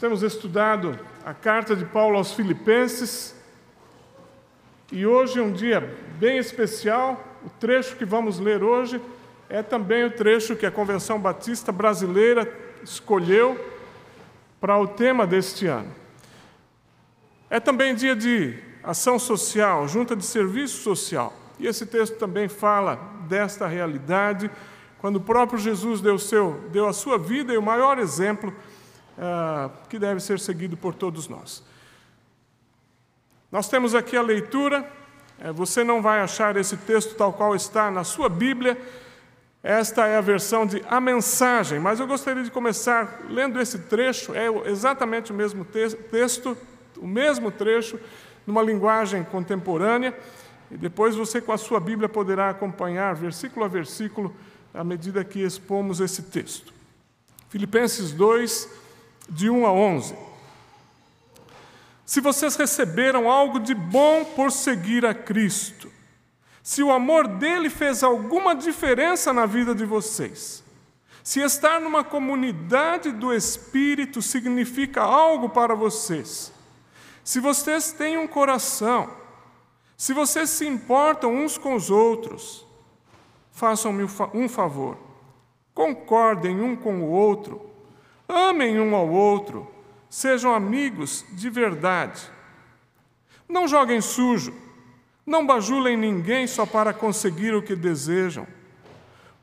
[0.00, 3.36] temos estudado a carta de Paulo aos Filipenses
[4.90, 7.22] e hoje é um dia bem especial.
[7.44, 8.98] O trecho que vamos ler hoje
[9.46, 12.50] é também o trecho que a Convenção Batista Brasileira
[12.82, 13.62] escolheu
[14.58, 15.94] para o tema deste ano.
[17.50, 21.30] É também dia de ação social, junta de serviço social.
[21.58, 22.96] E esse texto também fala
[23.28, 24.50] desta realidade,
[24.98, 28.50] quando o próprio Jesus deu, seu, deu a sua vida e o maior exemplo
[29.20, 31.62] uh, que deve ser seguido por todos nós.
[33.52, 34.88] Nós temos aqui a leitura,
[35.38, 38.80] é, você não vai achar esse texto tal qual está na sua Bíblia,
[39.62, 44.34] esta é a versão de A Mensagem, mas eu gostaria de começar lendo esse trecho,
[44.34, 46.56] é exatamente o mesmo te texto,
[46.96, 48.00] o mesmo trecho,
[48.46, 50.16] numa linguagem contemporânea,
[50.70, 54.34] e depois você, com a sua Bíblia, poderá acompanhar versículo a versículo
[54.72, 56.72] à medida que expomos esse texto.
[57.48, 58.68] Filipenses 2,
[59.30, 60.14] de 1 a 11.
[62.04, 65.90] Se vocês receberam algo de bom por seguir a Cristo,
[66.60, 70.64] se o amor dele fez alguma diferença na vida de vocês,
[71.22, 76.52] se estar numa comunidade do Espírito significa algo para vocês,
[77.22, 79.08] se vocês têm um coração,
[79.96, 82.66] se vocês se importam uns com os outros,
[83.52, 84.98] façam-me um favor,
[85.72, 87.69] concordem um com o outro,
[88.30, 89.68] amem um ao outro,
[90.08, 92.22] sejam amigos de verdade.
[93.48, 94.54] Não joguem sujo,
[95.26, 98.46] não bajulem ninguém só para conseguir o que desejam.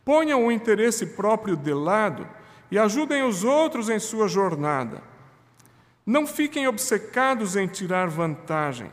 [0.04, 2.28] Ponham o interesse próprio de lado
[2.72, 5.02] e ajudem os outros em sua jornada.
[6.06, 8.90] Não fiquem obcecados em tirar vantagem.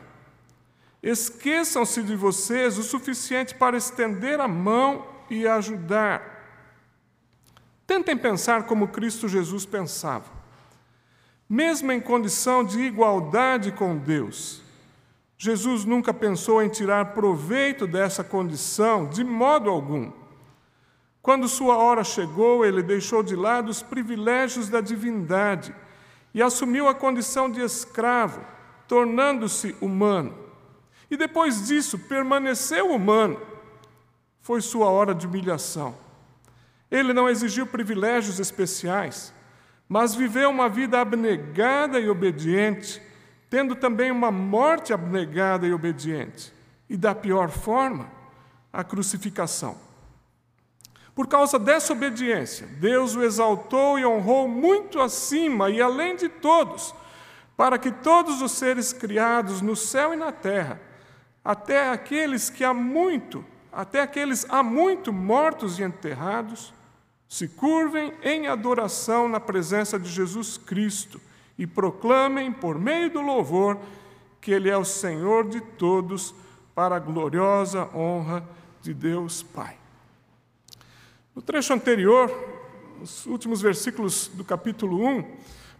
[1.01, 6.34] Esqueçam-se de vocês o suficiente para estender a mão e ajudar.
[7.87, 10.25] Tentem pensar como Cristo Jesus pensava.
[11.47, 14.61] Mesmo em condição de igualdade com Deus,
[15.37, 20.11] Jesus nunca pensou em tirar proveito dessa condição de modo algum.
[21.21, 25.75] Quando sua hora chegou, ele deixou de lado os privilégios da divindade
[26.33, 28.41] e assumiu a condição de escravo,
[28.87, 30.33] tornando-se humano.
[31.09, 33.39] E depois disso, permaneceu humano
[34.41, 36.04] foi sua hora de humilhação.
[36.95, 39.33] Ele não exigiu privilégios especiais,
[39.87, 43.01] mas viveu uma vida abnegada e obediente,
[43.49, 46.53] tendo também uma morte abnegada e obediente,
[46.89, 48.09] e da pior forma,
[48.71, 49.77] a crucificação.
[51.13, 56.95] Por causa dessa obediência, Deus o exaltou e honrou muito acima e além de todos,
[57.57, 60.79] para que todos os seres criados no céu e na terra,
[61.43, 63.43] até aqueles que há muito
[63.75, 66.73] até aqueles há muito mortos e enterrados,
[67.35, 71.19] se curvem em adoração na presença de Jesus Cristo
[71.57, 73.77] e proclamem, por meio do louvor,
[74.39, 76.33] que Ele é o Senhor de todos,
[76.73, 78.41] para a gloriosa honra
[78.81, 79.75] de Deus Pai.
[81.35, 82.33] No trecho anterior,
[83.01, 85.35] nos últimos versículos do capítulo 1,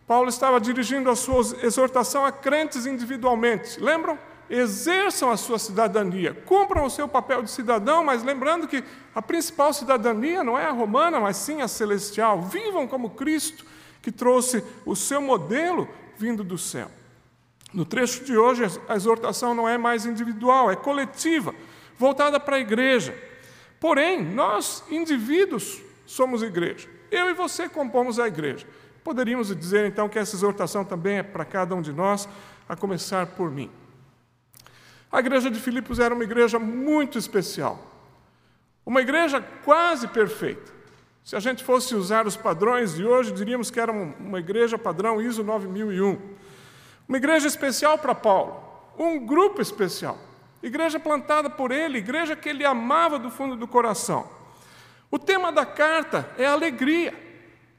[0.06, 3.80] Paulo estava dirigindo a sua exortação a crentes individualmente.
[3.80, 4.20] Lembram?
[4.50, 8.84] Exerçam a sua cidadania, cumpram o seu papel de cidadão, mas lembrando que
[9.14, 12.42] a principal cidadania não é a romana, mas sim a celestial.
[12.42, 13.66] Vivam como Cristo,
[14.02, 16.90] que trouxe o seu modelo vindo do céu.
[17.74, 21.54] No trecho de hoje, a exortação não é mais individual, é coletiva,
[21.98, 23.14] voltada para a igreja.
[23.80, 26.88] Porém, nós, indivíduos, somos igreja.
[27.12, 28.66] Eu e você compomos a igreja.
[29.04, 32.28] Poderíamos dizer então que essa exortação também é para cada um de nós,
[32.68, 33.70] a começar por mim.
[35.16, 37.80] A igreja de Filipos era uma igreja muito especial,
[38.86, 40.74] uma igreja quase perfeita.
[41.24, 45.22] Se a gente fosse usar os padrões de hoje, diríamos que era uma igreja padrão
[45.22, 46.20] ISO 9001.
[47.08, 48.62] Uma igreja especial para Paulo,
[49.00, 50.18] um grupo especial,
[50.62, 54.30] igreja plantada por ele, igreja que ele amava do fundo do coração.
[55.10, 57.14] O tema da carta é alegria.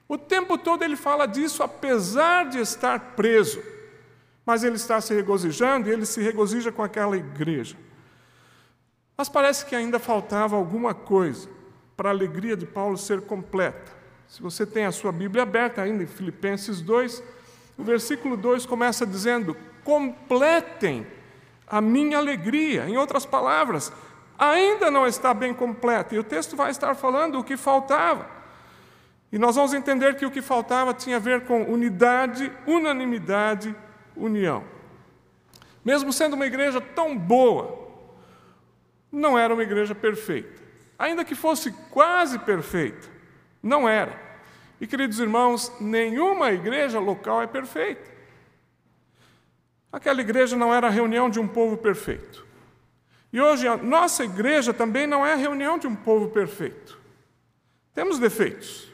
[0.08, 3.75] O tempo todo ele fala disso, apesar de estar preso
[4.46, 7.76] mas ele está se regozijando e ele se regozija com aquela igreja.
[9.16, 11.48] Mas parece que ainda faltava alguma coisa
[11.96, 13.92] para a alegria de Paulo ser completa.
[14.28, 17.22] Se você tem a sua Bíblia aberta ainda em Filipenses 2,
[17.76, 21.04] o versículo 2 começa dizendo: completem
[21.66, 22.88] a minha alegria.
[22.88, 23.92] Em outras palavras,
[24.38, 26.14] ainda não está bem completa.
[26.14, 28.28] E o texto vai estar falando o que faltava.
[29.32, 33.74] E nós vamos entender que o que faltava tinha a ver com unidade, unanimidade
[34.16, 34.64] união.
[35.84, 37.86] Mesmo sendo uma igreja tão boa,
[39.10, 40.62] não era uma igreja perfeita.
[40.98, 43.08] Ainda que fosse quase perfeita,
[43.62, 44.20] não era.
[44.80, 48.10] E, queridos irmãos, nenhuma igreja local é perfeita.
[49.92, 52.44] Aquela igreja não era a reunião de um povo perfeito.
[53.32, 56.98] E hoje a nossa igreja também não é a reunião de um povo perfeito.
[57.94, 58.90] Temos defeitos,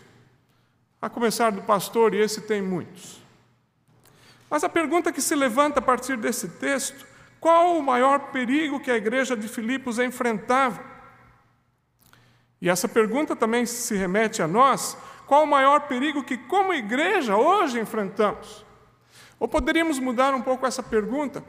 [1.01, 3.22] a começar do pastor, e esse tem muitos.
[4.53, 7.07] Mas a pergunta que se levanta a partir desse texto:
[7.41, 10.79] qual o maior perigo que a igreja de Filipos enfrentava?
[12.61, 14.95] E essa pergunta também se remete a nós:
[15.27, 18.63] qual o maior perigo que, como igreja, hoje enfrentamos?
[19.41, 21.43] Ou poderíamos mudar um pouco essa pergunta?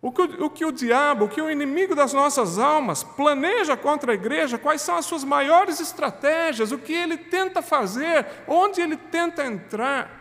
[0.00, 3.76] O que o, o que o diabo, o que o inimigo das nossas almas planeja
[3.76, 8.80] contra a igreja, quais são as suas maiores estratégias, o que ele tenta fazer, onde
[8.80, 10.19] ele tenta entrar?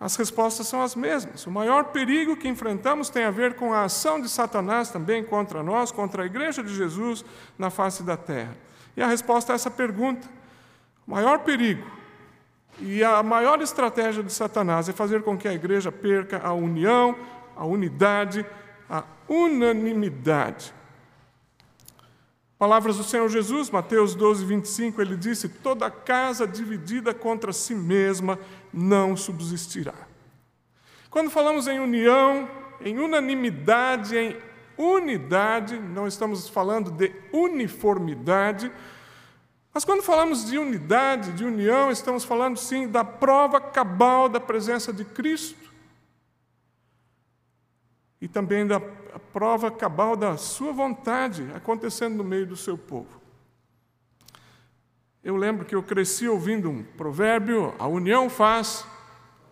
[0.00, 1.46] As respostas são as mesmas.
[1.46, 5.62] O maior perigo que enfrentamos tem a ver com a ação de Satanás também contra
[5.62, 7.22] nós, contra a igreja de Jesus
[7.58, 8.56] na face da terra.
[8.96, 10.26] E a resposta a essa pergunta:
[11.06, 11.86] o maior perigo
[12.80, 17.14] e a maior estratégia de Satanás é fazer com que a igreja perca a união,
[17.54, 18.46] a unidade,
[18.88, 20.72] a unanimidade.
[22.60, 28.38] Palavras do Senhor Jesus, Mateus 12, 25, ele disse: Toda casa dividida contra si mesma
[28.70, 29.94] não subsistirá.
[31.08, 32.46] Quando falamos em união,
[32.82, 34.36] em unanimidade, em
[34.76, 38.70] unidade, não estamos falando de uniformidade,
[39.72, 44.92] mas quando falamos de unidade, de união, estamos falando sim da prova cabal da presença
[44.92, 45.56] de Cristo
[48.20, 48.78] e também da
[49.32, 53.20] prova cabal da sua vontade acontecendo no meio do seu povo.
[55.22, 58.86] Eu lembro que eu cresci ouvindo um provérbio: a união faz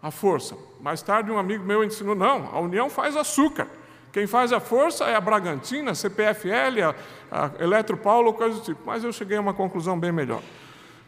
[0.03, 0.57] a força.
[0.81, 3.69] Mais tarde, um amigo meu ensinou: não, a união faz açúcar.
[4.13, 6.95] Quem faz a força é a Bragantina, a CPFL,
[7.31, 8.81] a, a Eletropaulo, coisa do tipo.
[8.87, 10.43] Mas eu cheguei a uma conclusão bem melhor.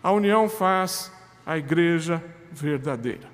[0.03, 1.11] A união faz
[1.47, 3.29] a igreja verdadeira.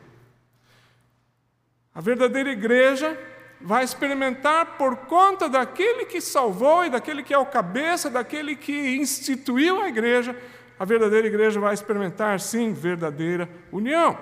[1.93, 3.19] A verdadeira igreja
[3.60, 8.96] vai experimentar por conta daquele que salvou e daquele que é o cabeça, daquele que
[8.96, 10.36] instituiu a igreja,
[10.78, 14.18] a verdadeira igreja vai experimentar, sim, verdadeira união.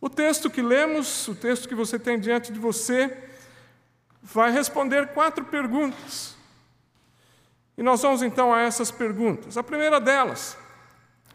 [0.00, 3.16] O texto que lemos, o texto que você tem diante de você,
[4.22, 6.36] vai responder quatro perguntas.
[7.76, 9.56] E nós vamos então a essas perguntas.
[9.56, 10.56] A primeira delas,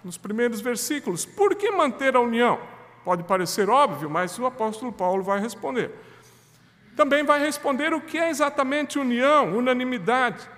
[0.03, 2.59] nos primeiros versículos, por que manter a união?
[3.03, 5.91] Pode parecer óbvio, mas o apóstolo Paulo vai responder.
[6.95, 10.49] Também vai responder o que é exatamente união, unanimidade.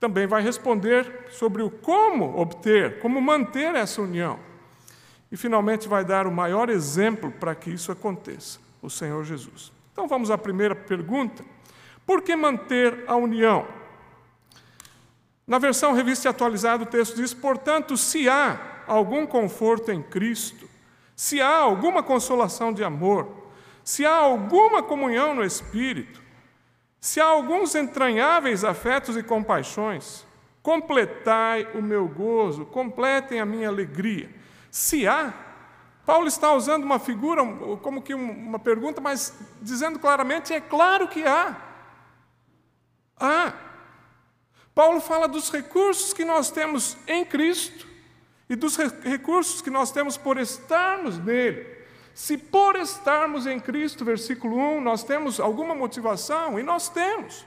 [0.00, 4.38] Também vai responder sobre o como obter, como manter essa união.
[5.30, 9.72] E finalmente vai dar o maior exemplo para que isso aconteça, o Senhor Jesus.
[9.92, 11.44] Então vamos à primeira pergunta:
[12.06, 13.66] por que manter a união?
[15.46, 20.68] Na versão revista atualizada, o texto diz: portanto, se há algum conforto em Cristo,
[21.14, 23.37] se há alguma consolação de amor,
[23.88, 26.22] se há alguma comunhão no Espírito,
[27.00, 30.26] se há alguns entranháveis afetos e compaixões,
[30.62, 34.28] completai o meu gozo, completem a minha alegria.
[34.70, 35.32] Se há,
[36.04, 37.42] Paulo está usando uma figura,
[37.80, 41.56] como que uma pergunta, mas dizendo claramente: é claro que há.
[43.18, 43.54] Há.
[44.74, 47.88] Paulo fala dos recursos que nós temos em Cristo
[48.50, 51.77] e dos recursos que nós temos por estarmos nele.
[52.18, 57.46] Se por estarmos em Cristo, versículo 1, nós temos alguma motivação, e nós temos.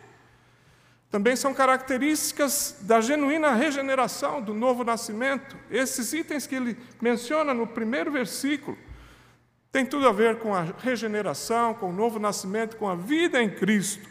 [1.09, 5.57] Também são características da genuína regeneração, do novo nascimento.
[5.69, 8.77] Esses itens que ele menciona no primeiro versículo
[9.73, 13.49] têm tudo a ver com a regeneração, com o novo nascimento, com a vida em
[13.49, 14.07] Cristo.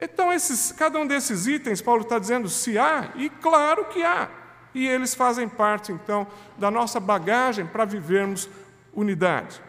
[0.00, 4.28] Então, esses, cada um desses itens, Paulo está dizendo se há, e claro que há.
[4.74, 6.26] E eles fazem parte, então,
[6.58, 8.50] da nossa bagagem para vivermos
[8.92, 9.60] unidade.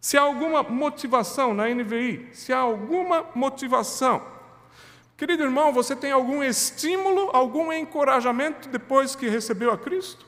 [0.00, 4.32] Se há alguma motivação na NVI, se há alguma motivação
[5.22, 10.26] Querido irmão, você tem algum estímulo, algum encorajamento depois que recebeu a Cristo?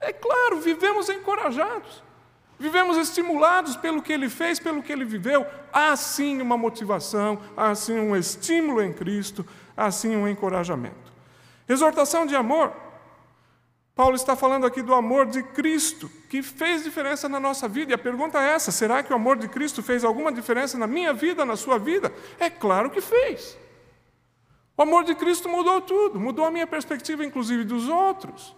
[0.00, 2.02] É claro, vivemos encorajados,
[2.58, 5.46] vivemos estimulados pelo que ele fez, pelo que ele viveu.
[5.72, 9.46] Há sim uma motivação, há sim um estímulo em Cristo,
[9.76, 11.12] há sim um encorajamento.
[11.68, 12.72] Exortação de amor.
[13.96, 17.92] Paulo está falando aqui do amor de Cristo, que fez diferença na nossa vida.
[17.92, 20.86] E a pergunta é essa: será que o amor de Cristo fez alguma diferença na
[20.86, 22.12] minha vida, na sua vida?
[22.38, 23.56] É claro que fez.
[24.76, 28.54] O amor de Cristo mudou tudo, mudou a minha perspectiva, inclusive dos outros,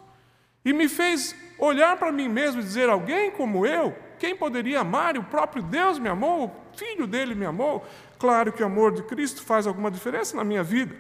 [0.65, 5.15] e me fez olhar para mim mesmo e dizer: alguém como eu, quem poderia amar?
[5.15, 7.87] E o próprio Deus me amou, o Filho dele me amou.
[8.19, 10.97] Claro que o amor de Cristo faz alguma diferença na minha vida.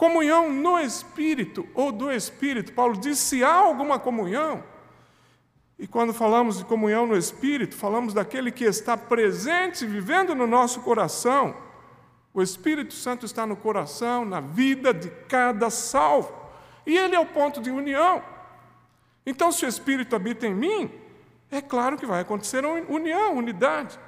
[0.00, 2.72] Comunhão no Espírito ou do Espírito.
[2.72, 4.64] Paulo diz: se há alguma comunhão,
[5.78, 10.80] e quando falamos de comunhão no Espírito, falamos daquele que está presente, vivendo no nosso
[10.80, 11.54] coração.
[12.32, 16.32] O Espírito Santo está no coração, na vida de cada salvo.
[16.86, 18.22] E ele é o ponto de união.
[19.26, 20.90] Então, se o Espírito habita em mim,
[21.50, 24.00] é claro que vai acontecer união, unidade.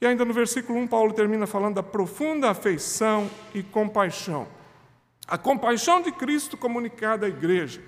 [0.00, 4.61] E ainda no versículo 1, Paulo termina falando da profunda afeição e compaixão.
[5.32, 7.82] A compaixão de Cristo comunicada à igreja.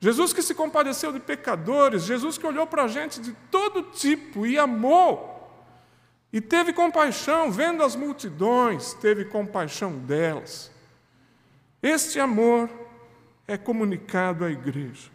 [0.00, 4.44] Jesus que se compadeceu de pecadores, Jesus que olhou para a gente de todo tipo
[4.44, 5.48] e amou,
[6.32, 10.72] e teve compaixão, vendo as multidões, teve compaixão delas.
[11.80, 12.68] Este amor
[13.46, 15.12] é comunicado à igreja.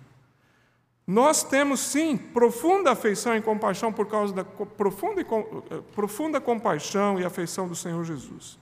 [1.06, 7.26] Nós temos sim profunda afeição e compaixão por causa da profunda, eh, profunda compaixão e
[7.26, 8.58] afeição do Senhor Jesus.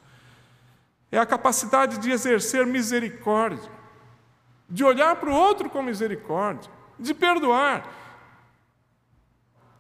[1.12, 3.72] É a capacidade de exercer misericórdia,
[4.70, 7.88] de olhar para o outro com misericórdia, de perdoar.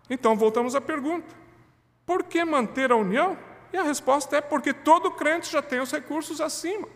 [0.09, 1.35] Então voltamos à pergunta:
[2.05, 3.37] por que manter a união?
[3.73, 6.87] E a resposta é porque todo crente já tem os recursos acima.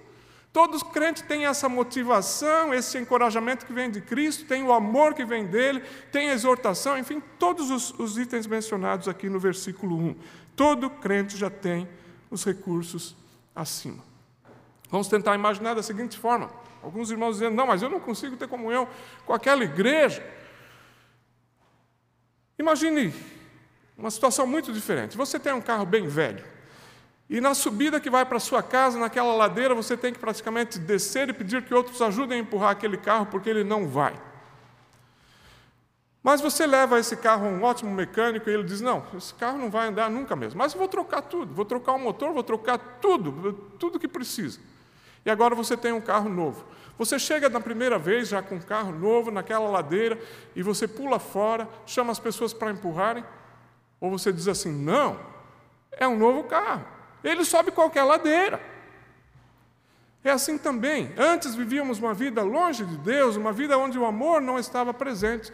[0.53, 5.13] Todos os crentes têm essa motivação, esse encorajamento que vem de Cristo, tem o amor
[5.13, 9.95] que vem dele, tem a exortação, enfim, todos os, os itens mencionados aqui no versículo
[9.95, 10.15] 1.
[10.55, 11.87] Todo crente já tem
[12.29, 13.15] os recursos
[13.55, 14.10] acima.
[14.91, 16.51] Vamos tentar imaginar da seguinte forma:
[16.83, 18.87] alguns irmãos dizendo, não, mas eu não consigo ter comunhão
[19.25, 20.21] com aquela igreja.
[22.59, 23.13] Imagine
[23.97, 25.17] uma situação muito diferente.
[25.17, 26.43] Você tem um carro bem velho.
[27.29, 31.29] E na subida que vai para sua casa, naquela ladeira, você tem que praticamente descer
[31.29, 34.13] e pedir que outros ajudem a empurrar aquele carro, porque ele não vai.
[36.21, 39.57] Mas você leva esse carro a um ótimo mecânico e ele diz: Não, esse carro
[39.57, 40.57] não vai andar nunca mesmo.
[40.57, 44.59] Mas eu vou trocar tudo, vou trocar o motor, vou trocar tudo, tudo que precisa.
[45.25, 46.65] E agora você tem um carro novo.
[46.97, 50.19] Você chega na primeira vez já com um carro novo naquela ladeira
[50.55, 53.23] e você pula fora, chama as pessoas para empurrarem,
[53.99, 55.19] ou você diz assim: Não,
[55.91, 56.85] é um novo carro.
[57.23, 58.61] Ele sobe qualquer ladeira.
[60.23, 61.11] É assim também.
[61.17, 65.51] Antes vivíamos uma vida longe de Deus, uma vida onde o amor não estava presente.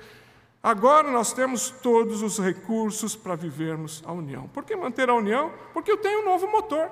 [0.61, 4.49] Agora nós temos todos os recursos para vivermos a união.
[4.49, 5.53] Por que manter a união?
[5.73, 6.89] Porque eu tenho um novo motor.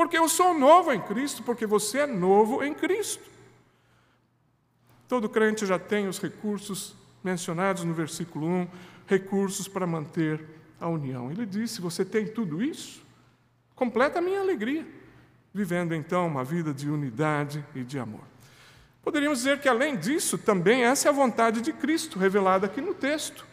[0.00, 3.22] Porque eu sou novo em Cristo, porque você é novo em Cristo.
[5.06, 8.68] Todo crente já tem os recursos mencionados no versículo 1,
[9.06, 10.42] recursos para manter
[10.80, 11.30] a união.
[11.30, 13.02] Ele disse: Você tem tudo isso?
[13.76, 14.86] completa a minha alegria,
[15.52, 18.24] vivendo então uma vida de unidade e de amor.
[19.02, 22.94] Poderíamos dizer que, além disso, também essa é a vontade de Cristo, revelada aqui no
[22.94, 23.46] texto.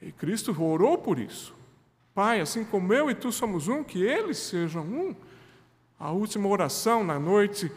[0.00, 1.59] E Cristo orou por isso.
[2.14, 5.14] Pai, assim como eu e tu somos um, que eles sejam um.
[5.98, 7.70] A última oração na noite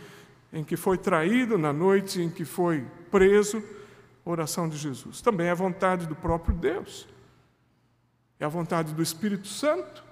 [0.52, 3.64] em que foi traído, na noite em que foi preso,
[4.24, 5.22] oração de Jesus.
[5.22, 7.08] Também é a vontade do próprio Deus.
[8.40, 10.04] É a vontade do Espírito Santo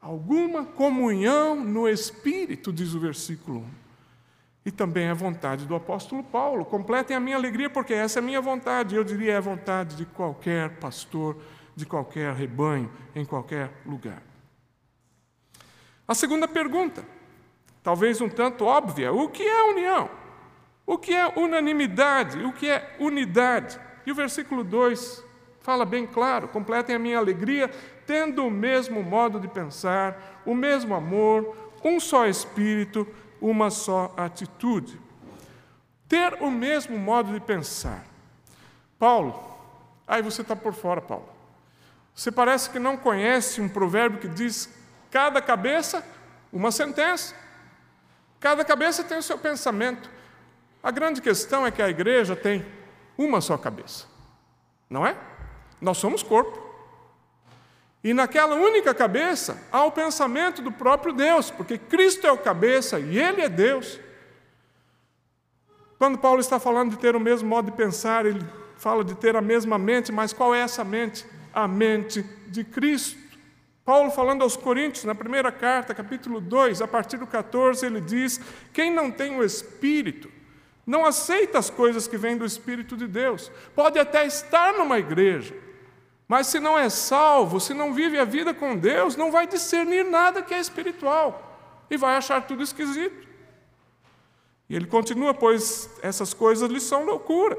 [0.00, 3.64] alguma comunhão no Espírito, diz o versículo 1.
[4.66, 6.64] E também a vontade do apóstolo Paulo.
[6.64, 8.94] Completem a minha alegria, porque essa é a minha vontade.
[8.94, 11.36] Eu diria é a vontade de qualquer pastor,
[11.80, 14.22] de qualquer rebanho, em qualquer lugar.
[16.06, 17.04] A segunda pergunta,
[17.82, 20.10] talvez um tanto óbvia: o que é união?
[20.86, 22.38] O que é unanimidade?
[22.44, 23.80] O que é unidade?
[24.04, 25.24] E o versículo 2
[25.60, 27.68] fala bem claro: completem a minha alegria,
[28.06, 33.08] tendo o mesmo modo de pensar, o mesmo amor, um só espírito,
[33.40, 35.00] uma só atitude.
[36.06, 38.04] Ter o mesmo modo de pensar.
[38.98, 39.40] Paulo,
[40.06, 41.29] aí você está por fora, Paulo.
[42.20, 44.68] Você parece que não conhece um provérbio que diz:
[45.10, 46.04] cada cabeça,
[46.52, 47.34] uma sentença.
[48.38, 50.10] Cada cabeça tem o seu pensamento.
[50.82, 52.62] A grande questão é que a igreja tem
[53.16, 54.04] uma só cabeça,
[54.90, 55.16] não é?
[55.80, 56.62] Nós somos corpo.
[58.04, 63.00] E naquela única cabeça há o pensamento do próprio Deus, porque Cristo é o cabeça
[63.00, 63.98] e Ele é Deus.
[65.96, 68.46] Quando Paulo está falando de ter o mesmo modo de pensar, ele
[68.76, 71.24] fala de ter a mesma mente, mas qual é essa mente?
[71.52, 73.18] A mente de Cristo.
[73.84, 78.40] Paulo, falando aos Coríntios, na primeira carta, capítulo 2, a partir do 14, ele diz:
[78.72, 80.30] Quem não tem o Espírito,
[80.86, 83.50] não aceita as coisas que vêm do Espírito de Deus.
[83.74, 85.54] Pode até estar numa igreja,
[86.26, 90.04] mas se não é salvo, se não vive a vida com Deus, não vai discernir
[90.04, 93.28] nada que é espiritual e vai achar tudo esquisito.
[94.68, 97.58] E ele continua, pois essas coisas lhe são loucura,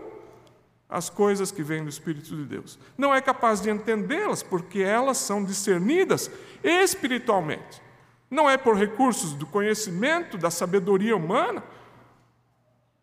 [0.92, 2.78] as coisas que vêm do Espírito de Deus.
[2.98, 6.30] Não é capaz de entendê-las, porque elas são discernidas
[6.62, 7.82] espiritualmente.
[8.30, 11.64] Não é por recursos do conhecimento, da sabedoria humana.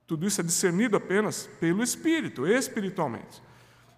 [0.06, 3.42] Tudo isso é discernido apenas pelo Espírito, espiritualmente.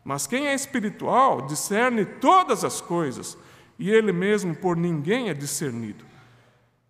[0.04, 3.36] Mas quem é espiritual discerne todas as coisas,
[3.76, 6.04] e ele mesmo por ninguém é discernido.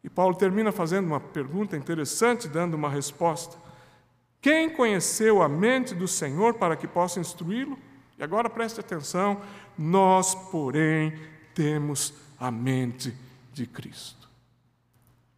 [0.04, 3.56] E Paulo termina fazendo uma pergunta interessante, dando uma resposta.
[4.40, 7.78] Quem conheceu a mente do Senhor para que possa instruí-lo?
[8.18, 9.40] E agora preste atenção:
[9.76, 11.12] nós, porém,
[11.54, 13.14] temos a mente
[13.52, 14.28] de Cristo.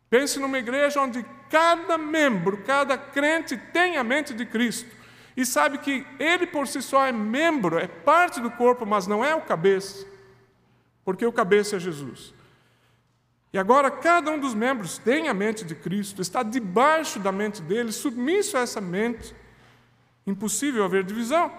[0.09, 4.91] Pense numa igreja onde cada membro, cada crente tem a mente de Cristo
[5.37, 9.25] e sabe que ele por si só é membro, é parte do corpo, mas não
[9.25, 10.07] é o cabeça,
[11.05, 12.35] porque o cabeça é Jesus.
[13.53, 17.61] E agora cada um dos membros tem a mente de Cristo, está debaixo da mente
[17.61, 19.35] dele, submisso a essa mente.
[20.27, 21.53] Impossível haver divisão.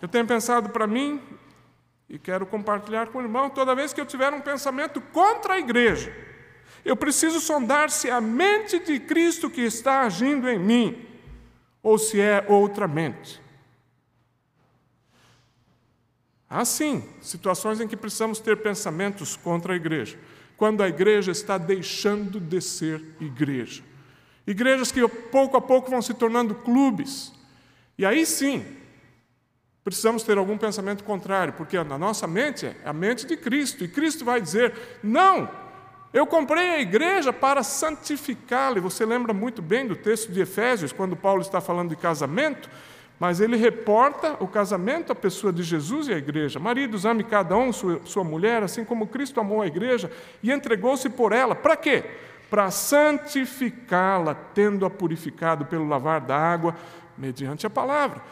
[0.00, 1.20] Eu tenho pensado para mim,
[2.08, 5.58] e quero compartilhar com o irmão, toda vez que eu tiver um pensamento contra a
[5.58, 6.14] igreja,
[6.84, 11.04] eu preciso sondar se é a mente de Cristo que está agindo em mim,
[11.82, 13.42] ou se é outra mente.
[16.48, 20.18] Há sim situações em que precisamos ter pensamentos contra a igreja,
[20.56, 23.82] quando a igreja está deixando de ser igreja.
[24.46, 27.32] Igrejas que pouco a pouco vão se tornando clubes.
[27.98, 28.64] E aí sim,
[29.84, 33.88] precisamos ter algum pensamento contrário, porque na nossa mente é a mente de Cristo, e
[33.88, 35.50] Cristo vai dizer: não,
[36.12, 38.78] eu comprei a igreja para santificá-la.
[38.78, 42.70] E você lembra muito bem do texto de Efésios, quando Paulo está falando de casamento,
[43.18, 46.58] mas ele reporta o casamento à pessoa de Jesus e à igreja.
[46.58, 50.10] Maridos, ame cada um sua, sua mulher, assim como Cristo amou a igreja
[50.42, 51.54] e entregou-se por ela.
[51.54, 52.04] Para quê?
[52.48, 56.76] Para santificá-la, tendo-a purificado pelo lavar da água,
[57.16, 58.22] mediante a palavra.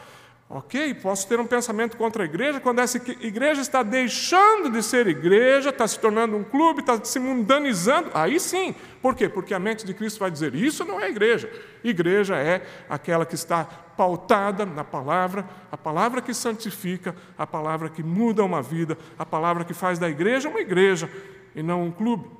[0.48, 5.08] Ok, posso ter um pensamento contra a igreja quando essa igreja está deixando de ser
[5.08, 8.10] igreja, está se tornando um clube, está se mundanizando.
[8.14, 8.72] Aí sim.
[9.02, 9.28] Por quê?
[9.28, 11.50] Porque a mente de Cristo vai dizer: isso não é igreja.
[11.82, 18.04] Igreja é aquela que está pautada na palavra, a palavra que santifica, a palavra que
[18.04, 21.10] muda uma vida, a palavra que faz da igreja uma igreja
[21.56, 22.30] e não um clube.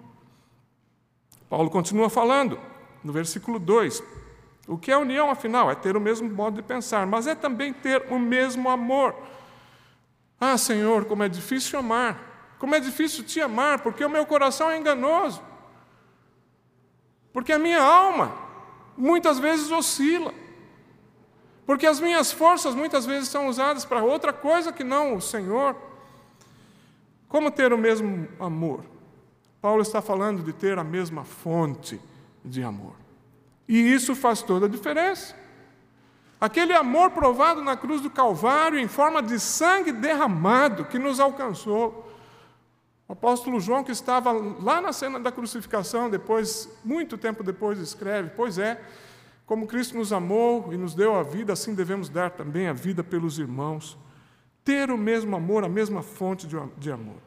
[1.51, 2.57] Paulo continua falando
[3.03, 4.01] no versículo 2:
[4.67, 5.71] o que é união, afinal?
[5.71, 9.15] É ter o mesmo modo de pensar, mas é também ter o mesmo amor.
[10.41, 14.71] Ah, Senhor, como é difícil amar, como é difícil te amar, porque o meu coração
[14.71, 15.41] é enganoso,
[17.33, 18.37] porque a minha alma
[18.97, 20.35] muitas vezes oscila,
[21.65, 25.77] porque as minhas forças muitas vezes são usadas para outra coisa que não o Senhor.
[27.29, 28.85] Como ter o mesmo amor?
[29.61, 32.01] Paulo está falando de ter a mesma fonte
[32.45, 33.06] de amor.
[33.69, 35.35] E isso faz toda a diferença.
[36.41, 42.13] Aquele amor provado na cruz do Calvário, em forma de sangue derramado, que nos alcançou.
[43.09, 48.31] O apóstolo João, que estava lá na cena da crucificação, depois, muito tempo depois, escreve:
[48.37, 48.81] Pois é,
[49.47, 53.03] como Cristo nos amou e nos deu a vida, assim devemos dar também a vida
[53.03, 53.97] pelos irmãos.
[54.65, 57.21] Ter o mesmo amor, a mesma fonte de amor.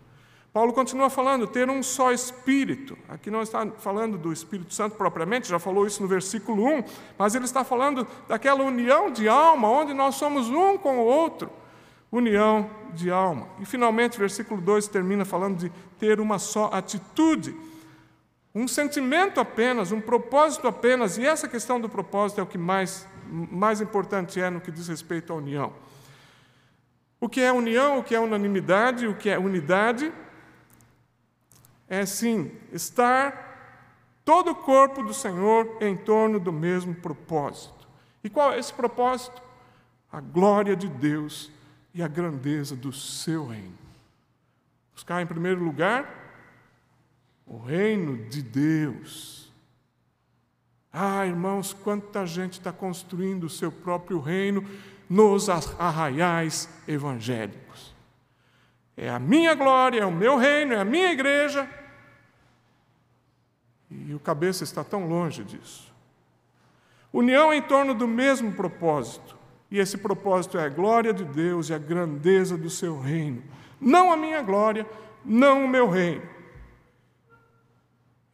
[0.51, 2.97] Paulo continua falando, ter um só Espírito.
[3.07, 6.83] Aqui não está falando do Espírito Santo propriamente, já falou isso no versículo 1,
[7.17, 11.51] mas ele está falando daquela união de alma, onde nós somos um com o outro.
[12.11, 13.47] União de alma.
[13.59, 17.55] E finalmente, versículo 2 termina falando de ter uma só atitude.
[18.53, 23.07] Um sentimento apenas, um propósito apenas, e essa questão do propósito é o que mais,
[23.29, 25.71] mais importante é no que diz respeito à união.
[27.21, 30.11] O que é união, o que é unanimidade, o que é unidade,
[31.89, 33.49] é sim estar
[34.23, 37.87] todo o corpo do Senhor em torno do mesmo propósito.
[38.23, 39.41] E qual é esse propósito?
[40.11, 41.51] A glória de Deus
[41.93, 43.77] e a grandeza do seu reino.
[44.93, 46.17] Buscar em primeiro lugar
[47.47, 49.51] o reino de Deus.
[50.93, 54.63] Ah, irmãos, quanta gente está construindo o seu próprio reino
[55.09, 57.95] nos arraiais evangélicos.
[58.95, 61.67] É a minha glória, é o meu reino, é a minha igreja,
[63.89, 65.91] e o cabeça está tão longe disso.
[67.11, 69.37] União em torno do mesmo propósito.
[69.71, 73.43] E esse propósito é a glória de Deus e a grandeza do seu reino.
[73.79, 74.87] Não a minha glória,
[75.23, 76.27] não o meu reino.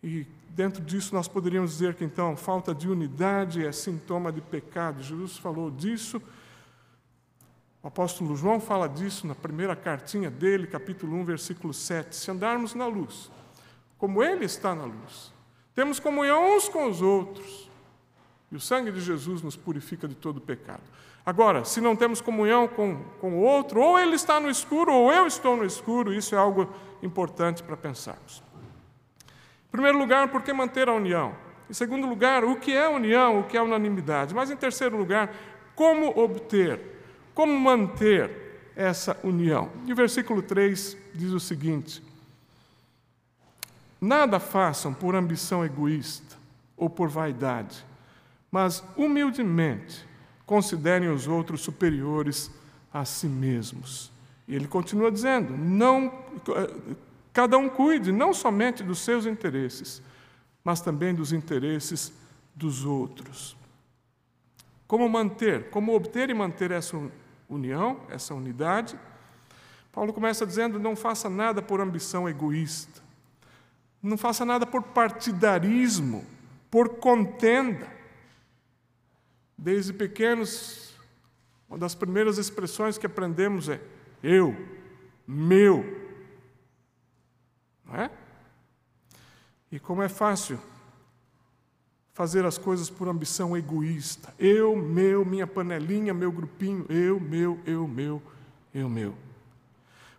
[0.03, 5.01] E dentro disso nós poderíamos dizer que então falta de unidade é sintoma de pecado.
[5.01, 6.21] Jesus falou disso.
[7.83, 12.15] O apóstolo João fala disso na primeira cartinha dele, capítulo 1, versículo 7.
[12.15, 13.29] Se andarmos na luz,
[13.97, 15.34] como ele está na luz,
[15.75, 17.69] temos comunhão uns com os outros.
[18.51, 20.81] E o sangue de Jesus nos purifica de todo pecado.
[21.25, 25.11] Agora, se não temos comunhão com, com o outro, ou ele está no escuro, ou
[25.11, 28.43] eu estou no escuro, isso é algo importante para pensarmos.
[29.71, 31.35] primeiro lugar, por que manter a união?
[31.69, 34.35] Em segundo lugar, o que é união, o que é unanimidade?
[34.35, 35.33] Mas em terceiro lugar,
[35.75, 36.79] como obter,
[37.33, 39.71] como manter essa união?
[39.87, 42.03] E o versículo 3 diz o seguinte:
[44.05, 46.35] Nada façam por ambição egoísta
[46.77, 47.83] ou por vaidade,
[48.51, 50.05] mas humildemente
[50.45, 52.51] considerem os outros superiores
[52.93, 54.11] a si mesmos.
[54.47, 56.13] E ele continua dizendo: não,
[57.33, 60.03] cada um cuide não somente dos seus interesses,
[60.63, 62.13] mas também dos interesses
[62.53, 63.57] dos outros.
[64.87, 66.95] Como manter, como obter e manter essa
[67.49, 68.99] união, essa unidade?
[69.91, 73.01] Paulo começa dizendo: não faça nada por ambição egoísta,
[74.05, 76.25] não faça nada por partidarismo,
[76.69, 77.87] por contenda.
[79.57, 80.93] Desde pequenos,
[81.67, 83.81] uma das primeiras expressões que aprendemos é
[84.21, 84.55] eu,
[85.27, 85.83] meu.
[87.85, 88.11] Não é?
[89.71, 90.59] E como é fácil
[92.13, 94.33] fazer as coisas por ambição egoísta.
[94.39, 98.21] Eu, meu, minha panelinha, meu grupinho, eu, meu, eu, meu,
[98.73, 99.15] eu, meu.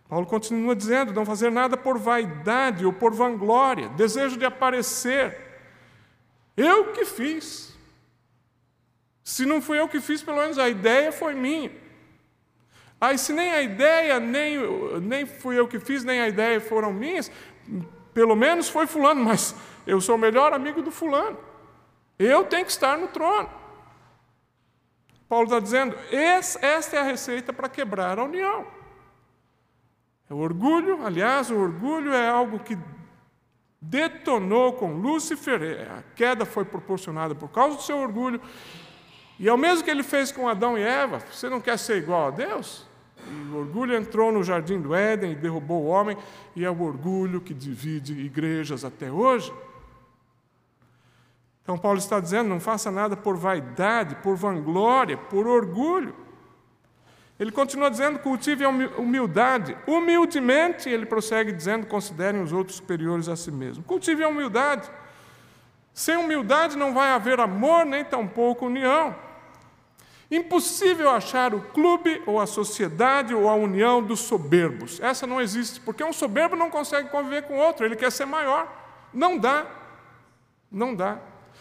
[0.07, 5.37] Paulo continua dizendo: não fazer nada por vaidade ou por vanglória, desejo de aparecer.
[6.55, 7.75] Eu que fiz.
[9.23, 11.71] Se não fui eu que fiz, pelo menos a ideia foi minha.
[12.99, 14.57] Aí, se nem a ideia, nem,
[15.01, 17.31] nem fui eu que fiz, nem a ideia foram minhas,
[18.13, 19.53] pelo menos foi Fulano, mas
[19.85, 21.37] eu sou o melhor amigo do Fulano.
[22.17, 23.49] Eu tenho que estar no trono.
[25.29, 28.76] Paulo está dizendo: esta é a receita para quebrar a união.
[30.29, 32.77] É o orgulho, aliás, o orgulho é algo que
[33.81, 38.41] detonou com Lúcifer, é, a queda foi proporcionada por causa do seu orgulho,
[39.39, 41.97] e é o mesmo que ele fez com Adão e Eva, você não quer ser
[41.97, 42.85] igual a Deus?
[43.29, 46.17] E o orgulho entrou no jardim do Éden e derrubou o homem,
[46.55, 49.53] e é o orgulho que divide igrejas até hoje.
[51.67, 56.15] Então, Paulo está dizendo: não faça nada por vaidade, por vanglória, por orgulho.
[57.39, 59.77] Ele continua dizendo: cultive a humildade.
[59.85, 63.83] Humildemente, ele prossegue dizendo: considerem os outros superiores a si mesmo.
[63.83, 64.89] Cultive a humildade.
[65.93, 69.15] Sem humildade não vai haver amor, nem tampouco união.
[70.29, 74.99] Impossível achar o clube ou a sociedade ou a união dos soberbos.
[74.99, 78.67] Essa não existe, porque um soberbo não consegue conviver com outro, ele quer ser maior.
[79.13, 79.65] Não dá.
[80.69, 81.17] Não dá.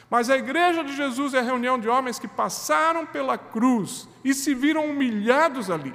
[0.09, 4.33] Mas a igreja de Jesus é a reunião de homens que passaram pela cruz e
[4.33, 5.95] se viram humilhados ali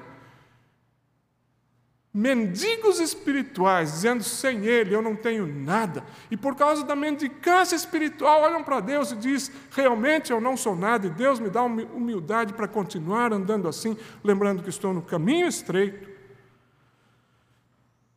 [2.13, 6.03] mendigos espirituais, dizendo: sem Ele eu não tenho nada.
[6.29, 10.75] E por causa da mendicância espiritual, olham para Deus e diz: realmente eu não sou
[10.75, 15.47] nada, e Deus me dá humildade para continuar andando assim, lembrando que estou no caminho
[15.47, 16.09] estreito.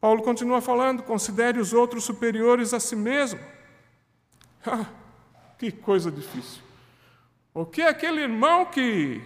[0.01, 3.41] Paulo continua falando: considere os outros superiores a si mesmo.
[5.59, 6.63] Que coisa difícil.
[7.53, 9.23] O que é aquele irmão que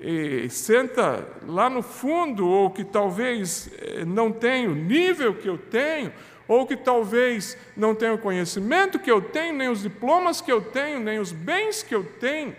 [0.00, 5.58] e senta lá no fundo, ou que talvez eh, não tenha o nível que eu
[5.58, 6.12] tenho,
[6.46, 10.62] ou que talvez não tenha o conhecimento que eu tenho, nem os diplomas que eu
[10.62, 12.54] tenho, nem os bens que eu tenho.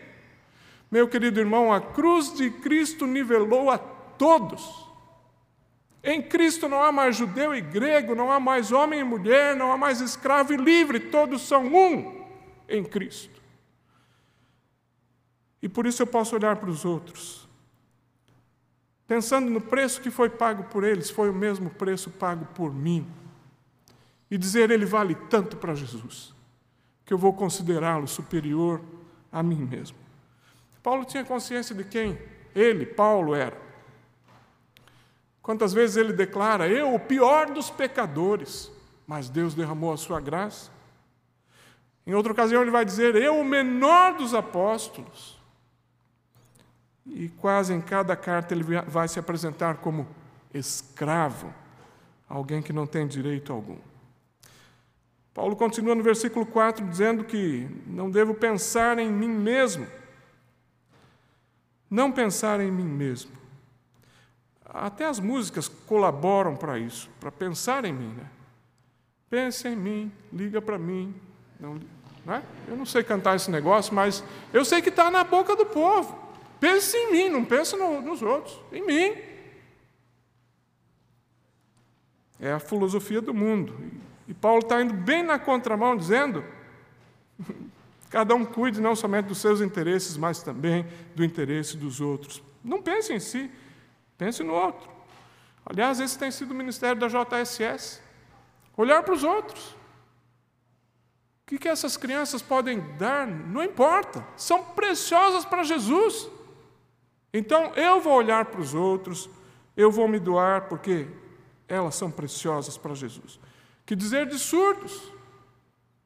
[0.91, 4.87] Meu querido irmão, a cruz de Cristo nivelou a todos.
[6.03, 9.71] Em Cristo não há mais judeu e grego, não há mais homem e mulher, não
[9.71, 12.18] há mais escravo e livre, todos são um
[12.69, 13.39] em Cristo.
[15.61, 17.47] E por isso eu posso olhar para os outros,
[19.07, 23.05] pensando no preço que foi pago por eles, foi o mesmo preço pago por mim,
[24.31, 26.33] e dizer: Ele vale tanto para Jesus,
[27.05, 28.81] que eu vou considerá-lo superior
[29.31, 29.97] a mim mesmo.
[30.81, 32.17] Paulo tinha consciência de quem
[32.55, 33.57] ele, Paulo, era.
[35.41, 38.71] Quantas vezes ele declara: Eu, o pior dos pecadores,
[39.05, 40.78] mas Deus derramou a sua graça.
[42.09, 45.39] Em outra ocasião, ele vai dizer: Eu, o menor dos apóstolos,
[47.05, 50.07] e quase em cada carta ele vai se apresentar como
[50.51, 51.53] escravo,
[52.27, 53.77] alguém que não tem direito algum.
[55.35, 59.85] Paulo continua no versículo 4 dizendo que não devo pensar em mim mesmo.
[61.87, 63.33] Não pensar em mim mesmo.
[64.65, 68.15] Até as músicas colaboram para isso, para pensar em mim.
[68.15, 68.25] Né?
[69.29, 71.13] Pense em mim, liga para mim.
[71.59, 71.79] Não,
[72.25, 72.43] não é?
[72.67, 76.17] Eu não sei cantar esse negócio, mas eu sei que está na boca do povo.
[76.59, 79.15] Pense em mim, não pense no, nos outros, em mim.
[82.39, 83.75] É a filosofia do mundo.
[84.27, 86.43] E Paulo está indo bem na contramão, dizendo:
[88.09, 92.43] cada um cuide não somente dos seus interesses, mas também do interesse dos outros.
[92.63, 93.49] Não pense em si,
[94.17, 94.89] pense no outro.
[95.65, 98.01] Aliás, esse tem sido o ministério da JSS
[98.75, 99.75] olhar para os outros.
[101.49, 103.25] Que, que essas crianças podem dar?
[103.25, 106.29] Não importa, são preciosas para Jesus.
[107.33, 109.27] Então eu vou olhar para os outros,
[109.75, 111.07] eu vou me doar, porque
[111.67, 113.39] elas são preciosas para Jesus.
[113.83, 115.11] Que dizer de surdos?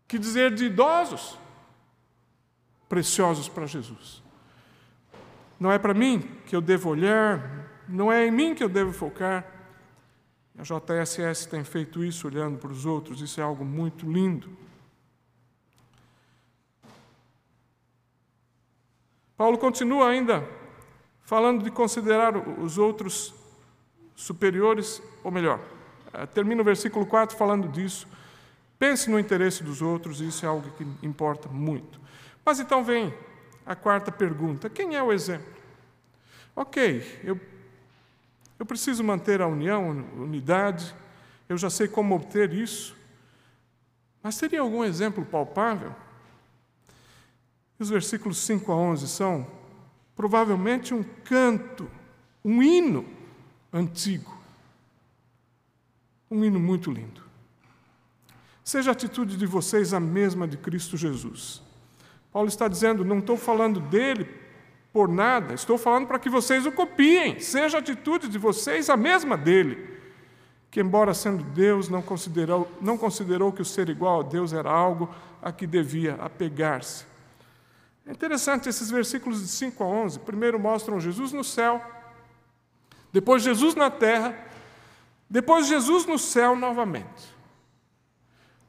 [0.07, 1.37] Que dizer de idosos?
[2.87, 4.23] Preciosos para Jesus.
[5.59, 8.93] Não é para mim que eu devo olhar, não é em mim que eu devo
[8.93, 9.45] focar.
[10.57, 14.63] A JSS tem feito isso olhando para os outros, isso é algo muito lindo.
[19.35, 20.47] Paulo continua ainda
[21.23, 23.33] falando de considerar os outros
[24.15, 25.59] superiores, ou melhor,
[26.13, 28.07] eh, termina o versículo 4 falando disso.
[28.77, 31.99] Pense no interesse dos outros, isso é algo que importa muito.
[32.45, 33.13] Mas então vem
[33.65, 35.53] a quarta pergunta: quem é o exemplo?
[36.55, 37.39] Ok, eu,
[38.59, 40.93] eu preciso manter a união, unidade,
[41.49, 42.95] eu já sei como obter isso,
[44.21, 45.95] mas teria algum exemplo palpável?
[47.83, 49.45] Os versículos 5 a 11 são
[50.15, 51.91] provavelmente um canto,
[52.41, 53.05] um hino
[53.73, 54.33] antigo.
[56.31, 57.21] Um hino muito lindo.
[58.63, 61.61] Seja a atitude de vocês a mesma de Cristo Jesus.
[62.31, 64.33] Paulo está dizendo: não estou falando dele
[64.93, 67.41] por nada, estou falando para que vocês o copiem.
[67.41, 69.99] Seja a atitude de vocês a mesma dele,
[70.71, 74.71] que, embora sendo Deus, não considerou, não considerou que o ser igual a Deus era
[74.71, 77.11] algo a que devia apegar-se.
[78.05, 80.19] É interessante esses versículos de 5 a 11.
[80.19, 81.81] Primeiro mostram Jesus no céu,
[83.11, 84.37] depois Jesus na terra,
[85.29, 87.33] depois Jesus no céu novamente.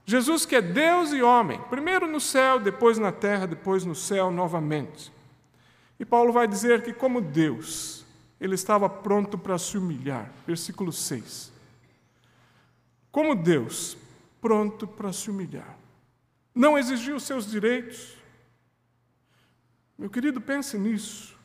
[0.07, 4.31] Jesus que é Deus e homem, primeiro no céu, depois na terra, depois no céu
[4.31, 5.13] novamente.
[5.99, 8.05] E Paulo vai dizer que, como Deus,
[8.41, 10.31] ele estava pronto para se humilhar.
[10.47, 11.53] Versículo 6.
[13.11, 13.97] Como Deus,
[14.41, 15.79] pronto para se humilhar.
[16.55, 18.17] Não exigiu seus direitos.
[19.99, 21.39] Meu querido, pense nisso.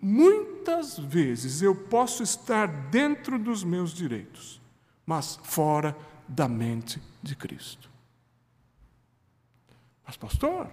[0.00, 4.60] Muitas vezes eu posso estar dentro dos meus direitos,
[5.04, 5.96] mas fora
[6.28, 7.90] da mente de Cristo.
[10.06, 10.70] Mas, pastor,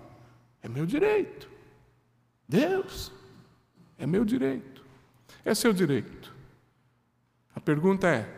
[0.62, 1.50] é meu direito.
[2.48, 3.12] Deus,
[3.98, 4.86] é meu direito.
[5.44, 6.34] É seu direito.
[7.56, 8.32] A pergunta é: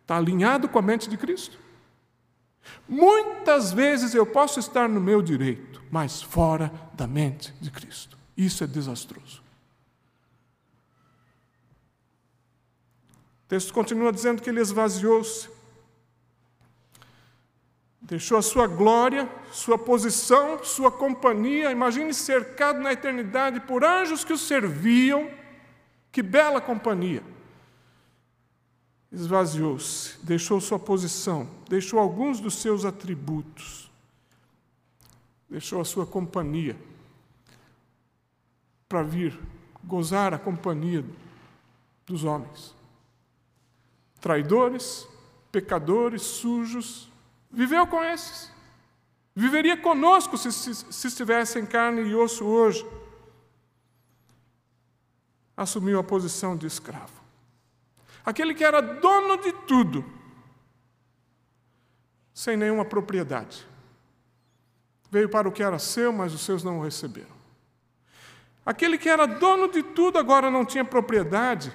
[0.00, 1.58] está alinhado com a mente de Cristo?
[2.88, 8.16] Muitas vezes eu posso estar no meu direito, mas fora da mente de Cristo.
[8.34, 9.42] Isso é desastroso.
[13.44, 15.50] O texto continua dizendo que ele esvaziou-se,
[18.00, 21.70] deixou a sua glória, sua posição, sua companhia.
[21.70, 25.30] Imagine cercado na eternidade por anjos que o serviam.
[26.10, 27.22] Que bela companhia!
[29.12, 33.91] Esvaziou-se, deixou sua posição, deixou alguns dos seus atributos,
[35.52, 36.74] deixou a sua companhia
[38.88, 39.38] para vir
[39.84, 41.04] gozar a companhia
[42.06, 42.74] dos homens.
[44.18, 45.06] Traidores,
[45.50, 47.10] pecadores, sujos,
[47.50, 48.50] viveu com esses.
[49.34, 52.86] Viveria conosco se, se, se estivesse em carne e osso hoje.
[55.54, 57.20] Assumiu a posição de escravo.
[58.24, 60.02] Aquele que era dono de tudo,
[62.32, 63.70] sem nenhuma propriedade.
[65.12, 67.28] Veio para o que era seu, mas os seus não o receberam.
[68.64, 71.70] Aquele que era dono de tudo agora não tinha propriedade.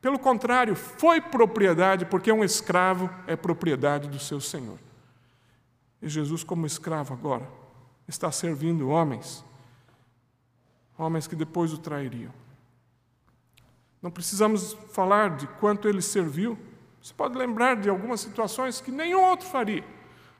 [0.00, 4.78] Pelo contrário, foi propriedade, porque um escravo é propriedade do seu senhor.
[6.00, 7.50] E Jesus, como escravo agora,
[8.06, 9.44] está servindo homens,
[10.96, 12.32] homens que depois o trairiam.
[14.00, 16.56] Não precisamos falar de quanto ele serviu.
[17.02, 19.84] Você pode lembrar de algumas situações que nenhum outro faria.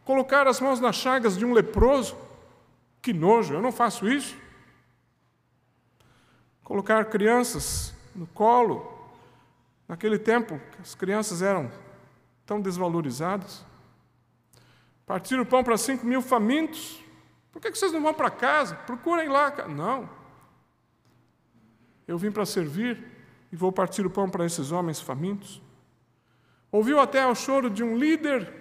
[0.05, 2.28] Colocar as mãos nas chagas de um leproso,
[3.01, 4.37] que nojo, eu não faço isso.
[6.63, 9.11] Colocar crianças no colo,
[9.87, 11.71] naquele tempo, as crianças eram
[12.45, 13.65] tão desvalorizadas.
[15.07, 17.03] Partir o pão para cinco mil famintos.
[17.51, 18.75] Por que vocês não vão para casa?
[18.75, 19.67] Procurem lá.
[19.67, 20.09] Não.
[22.07, 23.03] Eu vim para servir
[23.51, 25.63] e vou partir o pão para esses homens famintos.
[26.71, 28.53] Ouviu até o choro de um líder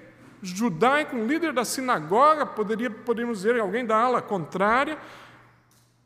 [0.42, 4.98] judaico, um líder da sinagoga, poderia, poderíamos dizer alguém da ala contrária,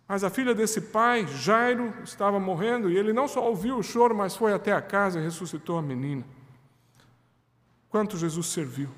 [0.08, 4.14] mas a filha desse pai, Jairo, estava morrendo e ele não só ouviu o choro,
[4.16, 6.26] mas foi até a casa e ressuscitou a menina.
[7.90, 8.90] Quanto Jesus serviu.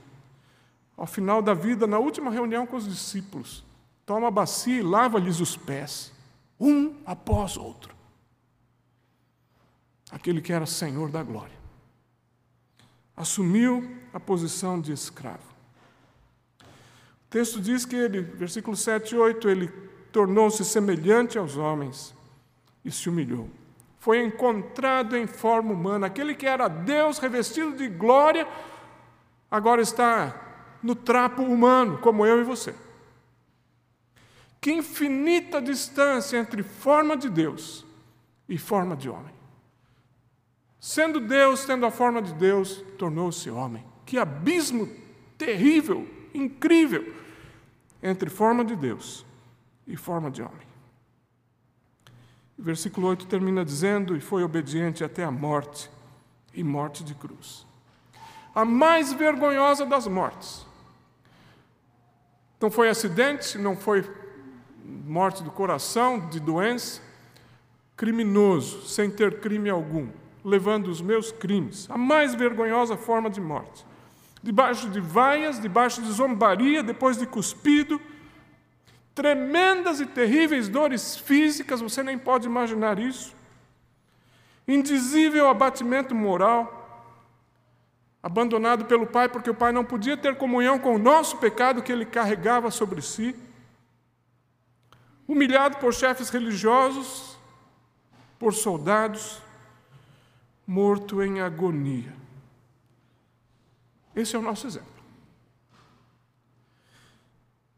[0.98, 3.63] Ao final da vida, na última reunião com os discípulos,
[4.06, 6.12] toma a bacia e lava-lhes os pés,
[6.60, 7.93] um após outro.
[10.12, 11.58] Aquele que era Senhor da glória.
[13.15, 15.54] Assumiu a posição de escravo.
[16.62, 19.67] O texto diz que ele, versículo 7 e 8, ele
[20.12, 22.13] tornou-se semelhante aos homens
[22.86, 23.49] e se humilhou.
[23.99, 26.08] Foi encontrado em forma humana.
[26.08, 28.47] Aquele que era Deus revestido de glória,
[29.49, 32.76] agora está no trapo humano, como eu e você.
[34.62, 37.86] Que infinita distância entre forma de Deus
[38.47, 39.34] e forma de homem.
[40.80, 43.92] Sendo Deus, tendo a forma de Deus, tornou-se homem.
[44.13, 44.88] Que abismo
[45.39, 47.15] terrível, incrível,
[48.04, 49.26] entre forma de Deus
[49.88, 50.67] e forma de homem.
[52.56, 55.89] Versículo 8 termina dizendo: E foi obediente até a morte,
[56.54, 57.65] e morte de cruz.
[58.54, 60.63] A mais vergonhosa das mortes.
[62.62, 64.08] Não foi acidente, não foi
[64.86, 67.02] morte do coração, de doença,
[67.97, 70.08] criminoso, sem ter crime algum,
[70.45, 73.91] levando os meus crimes, a mais vergonhosa forma de morte.
[74.43, 77.99] Debaixo de vaias, debaixo de zombaria, depois de cuspido,
[79.15, 83.34] tremendas e terríveis dores físicas, você nem pode imaginar isso.
[84.67, 86.82] Indizível abatimento moral,
[88.21, 91.91] abandonado pelo Pai porque o Pai não podia ter comunhão com o nosso pecado que
[91.91, 93.34] ele carregava sobre si,
[95.25, 97.38] humilhado por chefes religiosos,
[98.38, 99.41] por soldados,
[100.67, 102.22] morto em agonia.
[104.15, 105.04] Esse é o nosso exemplo.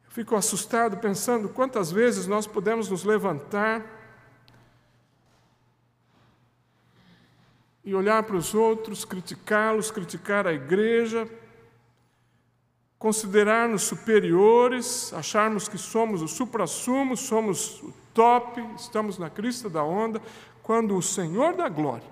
[0.09, 3.85] Fico assustado pensando quantas vezes nós podemos nos levantar
[7.83, 11.29] e olhar para os outros, criticá-los, criticar a igreja,
[12.97, 20.21] considerar-nos superiores, acharmos que somos o supra-sumo, somos o top, estamos na crista da onda,
[20.63, 22.09] quando o Senhor da glória,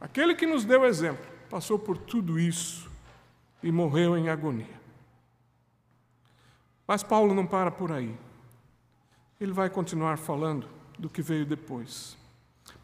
[0.00, 2.91] aquele que nos deu exemplo, passou por tudo isso
[3.62, 4.80] e morreu em agonia.
[6.86, 8.14] Mas Paulo não para por aí.
[9.40, 10.66] Ele vai continuar falando
[10.98, 12.16] do que veio depois.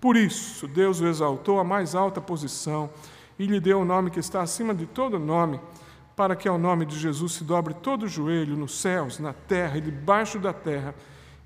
[0.01, 2.91] Por isso, Deus o exaltou à mais alta posição
[3.39, 5.61] e lhe deu o um nome que está acima de todo nome,
[6.17, 9.79] para que ao nome de Jesus se dobre todo o joelho nos céus, na terra
[9.79, 10.95] e debaixo da terra,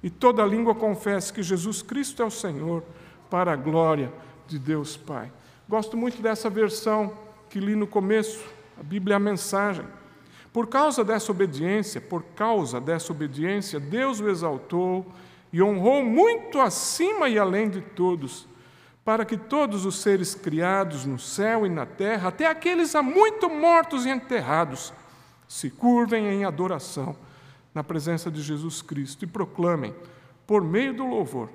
[0.02, 2.82] e toda língua confesse que Jesus Cristo é o Senhor,
[3.28, 4.12] para a glória
[4.46, 5.32] de Deus Pai.
[5.68, 7.12] Gosto muito dessa versão
[7.48, 8.44] que li no começo,
[8.78, 9.84] a Bíblia é a mensagem.
[10.52, 15.06] Por causa dessa obediência, por causa dessa obediência, Deus o exaltou
[15.52, 18.46] e honrou muito acima e além de todos,
[19.04, 23.48] para que todos os seres criados no céu e na terra, até aqueles há muito
[23.48, 24.92] mortos e enterrados,
[25.48, 27.16] se curvem em adoração
[27.74, 29.94] na presença de Jesus Cristo e proclamem,
[30.46, 31.50] por meio do louvor,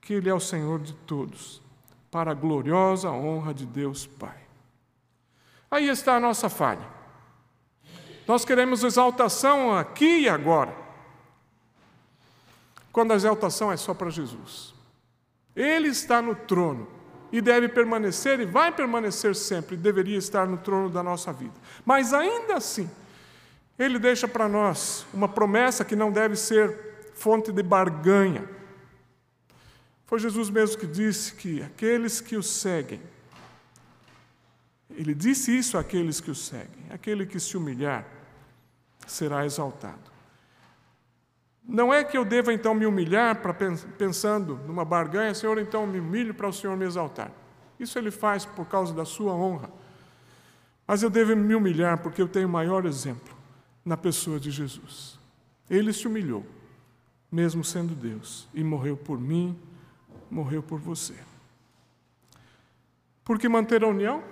[0.00, 1.62] que Ele é o Senhor de todos,
[2.10, 4.49] para a gloriosa honra de Deus Pai.
[5.70, 6.86] Aí está a nossa falha.
[8.26, 10.74] Nós queremos exaltação aqui e agora.
[12.92, 14.74] Quando a exaltação é só para Jesus.
[15.54, 16.88] Ele está no trono
[17.32, 21.54] e deve permanecer e vai permanecer sempre, deveria estar no trono da nossa vida.
[21.84, 22.90] Mas ainda assim,
[23.78, 28.48] ele deixa para nós uma promessa que não deve ser fonte de barganha.
[30.06, 33.00] Foi Jesus mesmo que disse que aqueles que o seguem,
[34.96, 38.06] ele disse isso àqueles que o seguem, aquele que se humilhar,
[39.06, 40.10] será exaltado.
[41.64, 46.00] Não é que eu deva então me humilhar para pensando numa barganha, Senhor, então me
[46.00, 47.30] humilho para o Senhor me exaltar.
[47.78, 49.70] Isso ele faz por causa da sua honra.
[50.86, 53.34] Mas eu devo me humilhar porque eu tenho o maior exemplo
[53.84, 55.18] na pessoa de Jesus.
[55.68, 56.44] Ele se humilhou,
[57.30, 59.56] mesmo sendo Deus, e morreu por mim,
[60.28, 61.14] morreu por você.
[63.24, 64.24] Por que manter a união?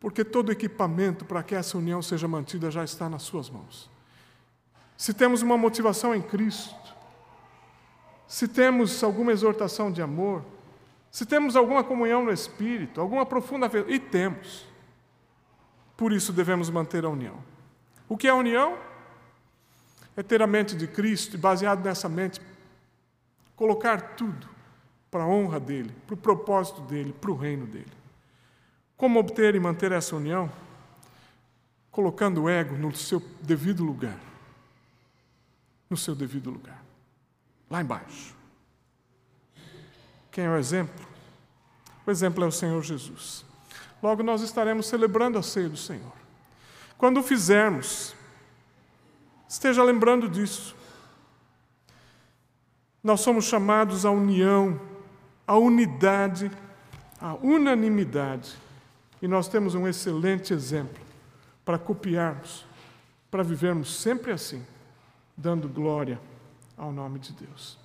[0.00, 3.90] Porque todo o equipamento para que essa união seja mantida já está nas Suas mãos.
[4.96, 6.94] Se temos uma motivação em Cristo,
[8.26, 10.42] se temos alguma exortação de amor,
[11.10, 14.66] se temos alguma comunhão no Espírito, alguma profunda e temos.
[15.96, 17.36] Por isso devemos manter a união.
[18.08, 18.78] O que é a união?
[20.16, 22.40] É ter a mente de Cristo e, baseado nessa mente,
[23.54, 24.48] colocar tudo
[25.10, 27.99] para a honra dele, para o propósito dele, para o reino dele.
[29.00, 30.52] Como obter e manter essa união?
[31.90, 34.20] Colocando o ego no seu devido lugar.
[35.88, 36.84] No seu devido lugar.
[37.70, 38.36] Lá embaixo.
[40.30, 41.02] Quem é o exemplo?
[42.06, 43.42] O exemplo é o Senhor Jesus.
[44.02, 46.12] Logo nós estaremos celebrando a ceia do Senhor.
[46.98, 48.14] Quando o fizermos,
[49.48, 50.76] esteja lembrando disso.
[53.02, 54.78] Nós somos chamados à união,
[55.46, 56.50] à unidade,
[57.18, 58.68] à unanimidade
[59.20, 61.02] e nós temos um excelente exemplo
[61.64, 62.64] para copiarmos
[63.30, 64.66] para vivermos sempre assim,
[65.36, 66.20] dando glória
[66.76, 67.78] ao nome de Deus.